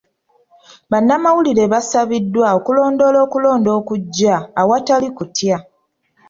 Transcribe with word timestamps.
Bannamawulire 0.91 1.65
basabiddwa 1.73 2.47
okulondoola 2.57 3.17
okulonda 3.25 3.69
okujja 3.79 4.35
awatali 4.61 5.07
kutya. 5.17 5.57